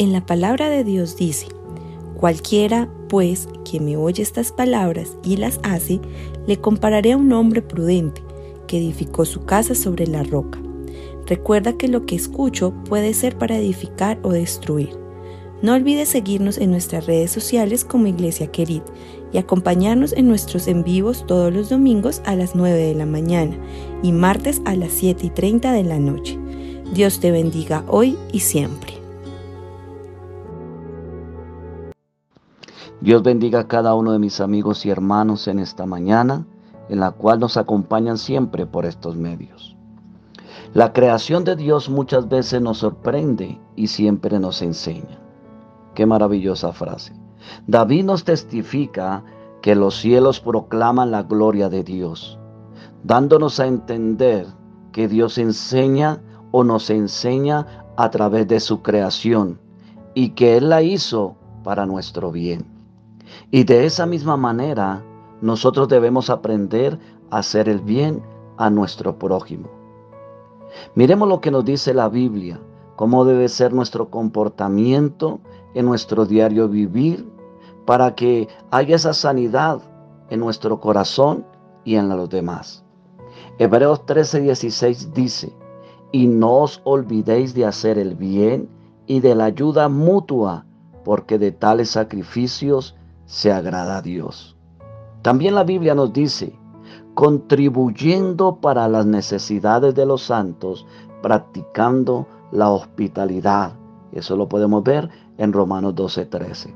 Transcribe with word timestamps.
En 0.00 0.14
la 0.14 0.24
palabra 0.24 0.70
de 0.70 0.82
Dios 0.82 1.18
dice, 1.18 1.48
cualquiera 2.16 2.88
pues 3.10 3.50
que 3.70 3.80
me 3.80 3.98
oye 3.98 4.22
estas 4.22 4.50
palabras 4.50 5.18
y 5.22 5.36
las 5.36 5.60
hace, 5.62 6.00
le 6.46 6.58
compararé 6.58 7.12
a 7.12 7.18
un 7.18 7.30
hombre 7.34 7.60
prudente 7.60 8.22
que 8.66 8.78
edificó 8.78 9.26
su 9.26 9.44
casa 9.44 9.74
sobre 9.74 10.06
la 10.06 10.22
roca. 10.22 10.58
Recuerda 11.26 11.74
que 11.74 11.86
lo 11.86 12.06
que 12.06 12.16
escucho 12.16 12.72
puede 12.88 13.12
ser 13.12 13.36
para 13.36 13.58
edificar 13.58 14.18
o 14.22 14.30
destruir. 14.30 14.88
No 15.60 15.74
olvides 15.74 16.08
seguirnos 16.08 16.56
en 16.56 16.70
nuestras 16.70 17.04
redes 17.04 17.30
sociales 17.30 17.84
como 17.84 18.06
Iglesia 18.06 18.46
Querid 18.46 18.80
y 19.34 19.36
acompañarnos 19.36 20.14
en 20.14 20.28
nuestros 20.28 20.66
en 20.66 20.82
vivos 20.82 21.26
todos 21.26 21.52
los 21.52 21.68
domingos 21.68 22.22
a 22.24 22.36
las 22.36 22.54
9 22.54 22.74
de 22.74 22.94
la 22.94 23.04
mañana 23.04 23.54
y 24.02 24.12
martes 24.12 24.62
a 24.64 24.74
las 24.76 24.92
7 24.92 25.26
y 25.26 25.28
30 25.28 25.72
de 25.72 25.84
la 25.84 25.98
noche. 25.98 26.38
Dios 26.94 27.20
te 27.20 27.30
bendiga 27.30 27.84
hoy 27.86 28.16
y 28.32 28.40
siempre. 28.40 28.99
Dios 33.00 33.22
bendiga 33.22 33.60
a 33.60 33.66
cada 33.66 33.94
uno 33.94 34.12
de 34.12 34.18
mis 34.18 34.42
amigos 34.42 34.84
y 34.84 34.90
hermanos 34.90 35.48
en 35.48 35.58
esta 35.58 35.86
mañana, 35.86 36.46
en 36.90 37.00
la 37.00 37.12
cual 37.12 37.40
nos 37.40 37.56
acompañan 37.56 38.18
siempre 38.18 38.66
por 38.66 38.84
estos 38.84 39.16
medios. 39.16 39.74
La 40.74 40.92
creación 40.92 41.44
de 41.44 41.56
Dios 41.56 41.88
muchas 41.88 42.28
veces 42.28 42.60
nos 42.60 42.78
sorprende 42.78 43.58
y 43.74 43.86
siempre 43.86 44.38
nos 44.38 44.60
enseña. 44.60 45.18
Qué 45.94 46.04
maravillosa 46.04 46.72
frase. 46.72 47.14
David 47.66 48.04
nos 48.04 48.24
testifica 48.24 49.24
que 49.62 49.74
los 49.74 49.96
cielos 49.96 50.40
proclaman 50.40 51.10
la 51.10 51.22
gloria 51.22 51.70
de 51.70 51.82
Dios, 51.82 52.38
dándonos 53.02 53.60
a 53.60 53.66
entender 53.66 54.46
que 54.92 55.08
Dios 55.08 55.38
enseña 55.38 56.20
o 56.50 56.64
nos 56.64 56.90
enseña 56.90 57.66
a 57.96 58.10
través 58.10 58.46
de 58.46 58.60
su 58.60 58.82
creación 58.82 59.58
y 60.14 60.30
que 60.30 60.58
Él 60.58 60.68
la 60.68 60.82
hizo 60.82 61.36
para 61.64 61.86
nuestro 61.86 62.30
bien. 62.30 62.79
Y 63.50 63.64
de 63.64 63.86
esa 63.86 64.06
misma 64.06 64.36
manera, 64.36 65.04
nosotros 65.40 65.88
debemos 65.88 66.30
aprender 66.30 66.98
a 67.30 67.38
hacer 67.38 67.68
el 67.68 67.80
bien 67.80 68.22
a 68.56 68.70
nuestro 68.70 69.18
prójimo. 69.18 69.68
Miremos 70.94 71.28
lo 71.28 71.40
que 71.40 71.50
nos 71.50 71.64
dice 71.64 71.94
la 71.94 72.08
Biblia, 72.08 72.60
cómo 72.96 73.24
debe 73.24 73.48
ser 73.48 73.72
nuestro 73.72 74.10
comportamiento 74.10 75.40
en 75.74 75.86
nuestro 75.86 76.26
diario 76.26 76.68
vivir 76.68 77.26
para 77.86 78.14
que 78.14 78.48
haya 78.70 78.96
esa 78.96 79.14
sanidad 79.14 79.80
en 80.28 80.40
nuestro 80.40 80.80
corazón 80.80 81.44
y 81.84 81.96
en 81.96 82.08
los 82.08 82.28
demás. 82.28 82.84
Hebreos 83.58 84.04
13:16 84.06 85.12
dice, 85.12 85.52
y 86.12 86.26
no 86.26 86.58
os 86.58 86.80
olvidéis 86.84 87.54
de 87.54 87.66
hacer 87.66 87.98
el 87.98 88.14
bien 88.14 88.68
y 89.06 89.20
de 89.20 89.34
la 89.34 89.44
ayuda 89.44 89.88
mutua, 89.88 90.66
porque 91.04 91.38
de 91.38 91.52
tales 91.52 91.90
sacrificios 91.90 92.96
se 93.30 93.52
agrada 93.52 93.98
a 93.98 94.02
Dios. 94.02 94.56
También 95.22 95.54
la 95.54 95.62
Biblia 95.62 95.94
nos 95.94 96.12
dice, 96.12 96.52
contribuyendo 97.14 98.56
para 98.56 98.88
las 98.88 99.06
necesidades 99.06 99.94
de 99.94 100.04
los 100.04 100.22
santos, 100.22 100.84
practicando 101.22 102.26
la 102.50 102.70
hospitalidad. 102.70 103.74
Eso 104.10 104.34
lo 104.36 104.48
podemos 104.48 104.82
ver 104.82 105.08
en 105.38 105.52
Romanos 105.52 105.94
12:13. 105.94 106.74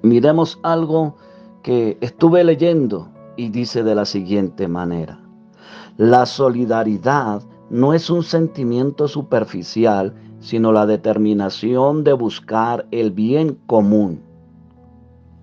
Miremos 0.00 0.58
algo 0.62 1.16
que 1.62 1.98
estuve 2.00 2.42
leyendo 2.42 3.10
y 3.36 3.50
dice 3.50 3.82
de 3.82 3.94
la 3.94 4.06
siguiente 4.06 4.68
manera. 4.68 5.20
La 5.98 6.24
solidaridad 6.24 7.42
no 7.68 7.92
es 7.92 8.08
un 8.08 8.22
sentimiento 8.22 9.06
superficial, 9.06 10.14
sino 10.40 10.72
la 10.72 10.86
determinación 10.86 12.04
de 12.04 12.14
buscar 12.14 12.86
el 12.90 13.10
bien 13.10 13.58
común. 13.66 14.29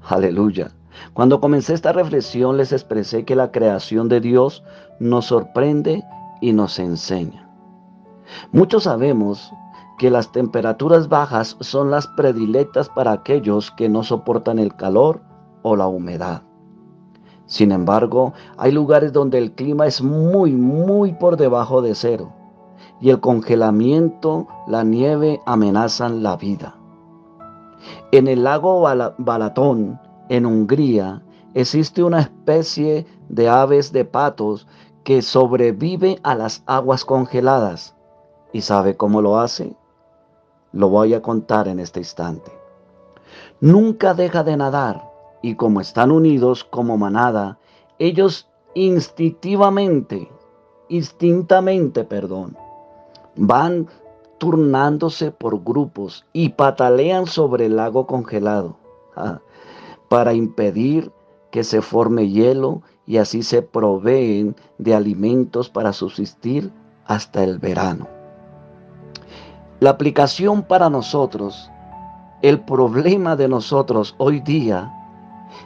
Aleluya. 0.08 0.72
Cuando 1.14 1.42
comencé 1.42 1.74
esta 1.74 1.92
reflexión 1.92 2.56
les 2.56 2.72
expresé 2.72 3.26
que 3.26 3.36
la 3.36 3.52
creación 3.52 4.08
de 4.08 4.22
Dios 4.22 4.64
nos 5.00 5.26
sorprende 5.26 6.04
y 6.40 6.54
nos 6.54 6.80
enseña. 6.80 7.50
Muchos 8.54 8.84
sabemos 8.84 9.52
que 9.98 10.10
las 10.10 10.32
temperaturas 10.32 11.10
bajas 11.10 11.58
son 11.60 11.92
las 11.92 12.08
predilectas 12.08 12.88
para 12.88 13.12
aquellos 13.12 13.72
que 13.72 13.90
no 13.90 14.04
soportan 14.04 14.60
el 14.60 14.76
calor 14.76 15.22
o 15.62 15.76
la 15.76 15.88
humedad. 15.88 16.44
Sin 17.46 17.72
embargo, 17.72 18.34
hay 18.58 18.72
lugares 18.72 19.12
donde 19.12 19.38
el 19.38 19.54
clima 19.54 19.88
es 19.88 20.02
muy, 20.02 20.54
muy 20.54 21.14
por 21.14 21.36
debajo 21.36 21.82
de 21.82 21.96
cero 21.96 22.32
y 23.02 23.10
el 23.10 23.20
congelamiento, 23.20 24.48
la 24.68 24.84
nieve 24.84 25.42
amenazan 25.46 26.24
la 26.24 26.38
vida. 26.38 26.76
En 28.12 28.28
el 28.28 28.44
lago 28.44 28.82
Balatón, 29.18 30.00
en 30.30 30.46
Hungría, 30.46 31.22
existe 31.54 32.04
una 32.04 32.22
especie 32.22 33.06
de 33.30 33.50
aves 33.50 33.92
de 33.92 34.06
patos 34.06 34.68
que 35.04 35.22
sobrevive 35.22 36.20
a 36.24 36.36
las 36.36 36.64
aguas 36.66 37.06
congeladas. 37.06 37.96
¿Y 38.54 38.62
sabe 38.62 38.98
cómo 38.98 39.22
lo 39.22 39.40
hace? 39.40 39.76
Lo 40.74 40.90
voy 40.90 41.14
a 41.14 41.22
contar 41.22 41.68
en 41.68 41.80
este 41.80 42.00
instante. 42.00 42.52
Nunca 43.62 44.14
deja 44.14 44.44
de 44.44 44.58
nadar 44.58 45.10
y 45.42 45.56
como 45.56 45.82
están 45.82 46.12
unidos 46.12 46.64
como 46.64 46.98
manada, 46.98 47.58
ellos 48.00 48.50
instintivamente, 48.74 50.30
instintamente, 50.90 52.04
perdón, 52.04 52.58
van 53.36 53.88
turnándose 54.38 55.32
por 55.32 55.64
grupos 55.64 56.26
y 56.34 56.50
patalean 56.50 57.26
sobre 57.26 57.66
el 57.68 57.78
lago 57.78 58.06
congelado 58.06 58.78
ah, 59.16 59.40
para 60.10 60.34
impedir 60.34 61.12
que 61.52 61.64
se 61.64 61.82
forme 61.82 62.30
hielo 62.30 62.82
y 63.06 63.18
así 63.18 63.44
se 63.44 63.62
proveen 63.62 64.56
de 64.78 64.94
alimentos 64.94 65.70
para 65.70 65.94
subsistir 65.94 66.72
hasta 67.06 67.44
el 67.44 67.58
verano. 67.60 68.08
La 69.80 69.92
aplicación 69.92 70.64
para 70.64 70.90
nosotros, 70.90 71.70
el 72.42 72.60
problema 72.62 73.36
de 73.36 73.48
nosotros 73.48 74.16
hoy 74.18 74.40
día, 74.42 74.92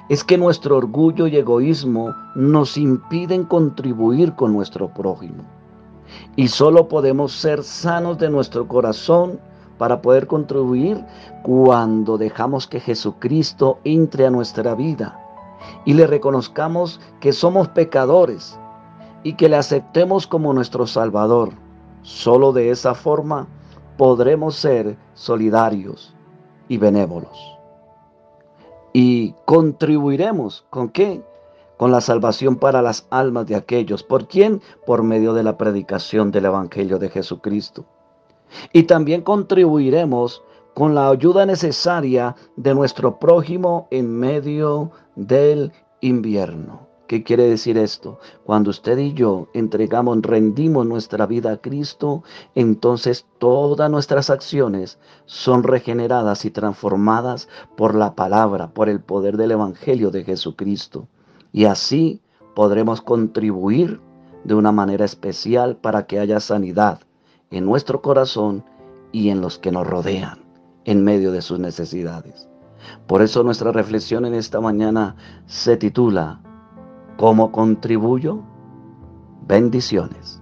es 0.10 0.24
que 0.24 0.38
nuestro 0.38 0.78
orgullo 0.78 1.28
y 1.28 1.38
egoísmo 1.38 2.14
nos 2.36 2.78
impiden 2.78 3.46
contribuir 3.46 4.34
con 4.36 4.54
nuestro 4.54 4.94
prójimo. 4.94 5.44
Y 6.36 6.48
solo 6.50 6.88
podemos 6.88 7.32
ser 7.32 7.64
sanos 7.64 8.18
de 8.18 8.30
nuestro 8.30 8.68
corazón 8.68 9.40
para 9.82 10.00
poder 10.00 10.28
contribuir 10.28 11.04
cuando 11.42 12.20
dejamos 12.20 12.68
que 12.68 12.80
Jesucristo 12.80 13.80
entre 13.84 14.28
a 14.28 14.30
nuestra 14.30 14.76
vida 14.76 15.20
y 15.86 15.96
le 15.96 16.06
reconozcamos 16.06 17.02
que 17.20 17.34
somos 17.34 17.68
pecadores 17.70 18.60
y 19.24 19.34
que 19.34 19.50
le 19.50 19.56
aceptemos 19.56 20.28
como 20.28 20.54
nuestro 20.54 20.86
Salvador. 20.86 21.54
Solo 22.04 22.54
de 22.54 22.70
esa 22.70 22.94
forma 22.94 23.48
podremos 23.98 24.56
ser 24.56 25.00
solidarios 25.16 26.14
y 26.68 26.78
benévolos. 26.78 27.40
Y 28.94 29.34
contribuiremos 29.46 30.64
con 30.70 30.90
qué? 30.90 31.24
Con 31.78 31.92
la 31.92 32.02
salvación 32.02 32.58
para 32.58 32.84
las 32.84 33.08
almas 33.10 33.48
de 33.48 33.56
aquellos. 33.56 34.04
¿Por 34.04 34.28
quién? 34.28 34.62
Por 34.86 35.02
medio 35.02 35.34
de 35.34 35.42
la 35.42 35.58
predicación 35.58 36.30
del 36.30 36.46
Evangelio 36.46 37.00
de 37.00 37.10
Jesucristo. 37.10 37.84
Y 38.74 38.84
también 38.84 39.22
contribuiremos 39.22 40.44
con 40.74 40.96
la 40.96 41.10
ayuda 41.10 41.46
necesaria 41.46 42.36
de 42.56 42.74
nuestro 42.74 43.20
prójimo 43.20 43.88
en 43.92 44.12
medio 44.18 44.92
del 45.16 45.72
invierno. 46.00 46.88
¿Qué 47.08 47.24
quiere 47.24 47.44
decir 47.44 47.78
esto? 47.78 48.20
Cuando 48.46 48.70
usted 48.70 48.98
y 48.98 49.14
yo 49.14 49.50
entregamos, 49.54 50.22
rendimos 50.22 50.86
nuestra 50.86 51.26
vida 51.26 51.52
a 51.52 51.58
Cristo, 51.58 52.24
entonces 52.56 53.26
todas 53.38 53.92
nuestras 53.92 54.30
acciones 54.30 54.98
son 55.26 55.64
regeneradas 55.64 56.46
y 56.46 56.52
transformadas 56.52 57.50
por 57.76 57.96
la 57.96 58.16
palabra, 58.16 58.70
por 58.70 58.88
el 58.88 59.02
poder 59.02 59.36
del 59.36 59.52
Evangelio 59.52 60.10
de 60.10 60.24
Jesucristo. 60.24 61.10
Y 61.52 61.66
así 61.66 62.22
podremos 62.56 63.02
contribuir 63.02 64.00
de 64.46 64.56
una 64.56 64.72
manera 64.72 65.04
especial 65.04 65.76
para 65.76 66.08
que 66.08 66.18
haya 66.18 66.40
sanidad 66.40 67.02
en 67.52 67.66
nuestro 67.66 68.02
corazón 68.02 68.66
y 69.12 69.30
en 69.30 69.42
los 69.42 69.60
que 69.60 69.72
nos 69.72 69.86
rodean 69.86 70.40
en 70.86 71.04
medio 71.04 71.32
de 71.32 71.42
sus 71.42 71.60
necesidades. 71.60 72.48
Por 73.08 73.22
eso 73.22 73.44
nuestra 73.44 73.72
reflexión 73.72 74.26
en 74.26 74.34
esta 74.34 74.60
mañana 74.60 75.16
se 75.46 75.78
titula 75.78 76.42
¿Cómo 77.18 77.52
contribuyo? 77.52 78.40
Bendiciones. 79.46 80.41